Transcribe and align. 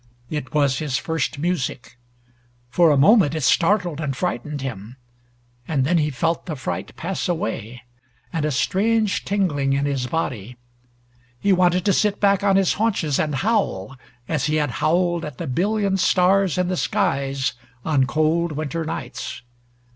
It 0.31 0.51
was 0.51 0.79
his 0.79 0.97
first 0.97 1.37
music. 1.37 1.95
For 2.71 2.89
a 2.89 2.97
moment 2.97 3.35
it 3.35 3.43
startled 3.43 4.01
and 4.01 4.17
frightened 4.17 4.61
him, 4.61 4.97
and 5.67 5.85
then 5.85 5.99
he 5.99 6.09
felt 6.09 6.47
the 6.47 6.55
fright 6.55 6.95
pass 6.95 7.29
away 7.29 7.83
and 8.33 8.43
a 8.43 8.49
strange 8.49 9.23
tingling 9.25 9.73
in 9.73 9.85
his 9.85 10.07
body. 10.07 10.57
He 11.39 11.53
wanted 11.53 11.85
to 11.85 11.93
sit 11.93 12.19
back 12.19 12.43
on 12.43 12.55
his 12.55 12.73
haunches 12.73 13.19
and 13.19 13.35
howl, 13.35 13.95
as 14.27 14.45
he 14.47 14.55
had 14.55 14.71
howled 14.81 15.23
at 15.23 15.37
the 15.37 15.45
billion 15.45 15.97
stars 15.97 16.57
in 16.57 16.67
the 16.67 16.77
skies 16.77 17.53
on 17.85 18.07
cold 18.07 18.53
winter 18.53 18.83
nights. 18.83 19.43